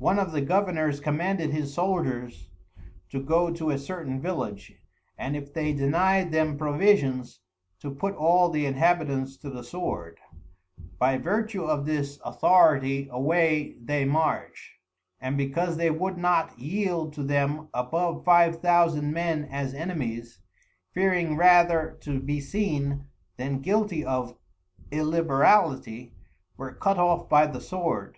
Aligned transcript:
One 0.00 0.18
of 0.18 0.32
the 0.32 0.40
Governours 0.40 0.98
commanded 0.98 1.50
his 1.50 1.72
Soldiers 1.72 2.48
to 3.10 3.22
go 3.22 3.52
to 3.52 3.70
a 3.70 3.78
certain 3.78 4.20
Village, 4.20 4.72
and 5.16 5.36
if 5.36 5.54
they 5.54 5.72
denyed 5.72 6.32
them 6.32 6.58
Provisions, 6.58 7.38
to 7.78 7.94
put 7.94 8.16
all 8.16 8.48
the 8.50 8.66
Inhabitants 8.66 9.36
to 9.36 9.50
the 9.50 9.62
Sword: 9.62 10.18
By 10.98 11.16
Vertue 11.16 11.62
of 11.62 11.86
this 11.86 12.18
Authority 12.24 13.08
away 13.12 13.76
they 13.80 14.04
march, 14.04 14.80
and 15.20 15.36
because 15.36 15.76
they 15.76 15.92
would 15.92 16.18
not 16.18 16.58
yield 16.58 17.12
to 17.12 17.22
them 17.22 17.68
above 17.72 18.24
Five 18.24 18.60
Thousand 18.60 19.12
Men 19.12 19.44
as 19.44 19.74
Enemies, 19.74 20.40
fearing 20.90 21.36
rather 21.36 21.98
to 22.00 22.18
be 22.18 22.40
seen, 22.40 23.06
then 23.36 23.60
guilty 23.60 24.04
of 24.04 24.36
Illiberality, 24.90 26.16
were 26.56 26.72
cut 26.72 26.98
off 26.98 27.28
by 27.28 27.46
the 27.46 27.60
Sword. 27.60 28.16